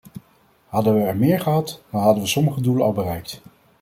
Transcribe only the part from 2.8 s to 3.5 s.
al bereikt.